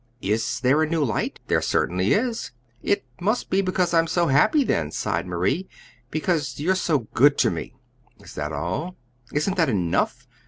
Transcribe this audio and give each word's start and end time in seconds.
"Is 0.23 0.59
there 0.61 0.81
a 0.81 0.89
new 0.89 1.03
light?" 1.05 1.39
"There 1.45 1.61
certainly 1.61 2.13
is." 2.13 2.49
"It 2.81 3.05
must 3.19 3.51
be 3.51 3.61
because 3.61 3.93
I'm 3.93 4.07
so 4.07 4.25
happy, 4.29 4.63
then," 4.63 4.89
sighed 4.89 5.27
Marie; 5.27 5.69
"because 6.09 6.59
you're 6.59 6.73
so 6.73 7.01
good 7.13 7.37
to 7.37 7.51
me." 7.51 7.75
"Is 8.19 8.33
that 8.33 8.51
all?" 8.51 8.95
"Isn't 9.31 9.57
that 9.57 9.69
enough?" 9.69 10.25